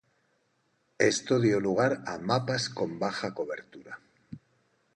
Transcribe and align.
Esto 1.11 1.39
dio 1.39 1.59
lugar 1.59 1.91
a 2.07 2.17
mapas 2.17 2.69
con 2.69 2.97
baja 2.97 3.35
cobertura. 3.35 4.01